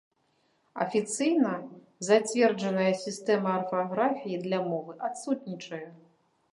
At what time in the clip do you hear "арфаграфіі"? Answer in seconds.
3.61-4.43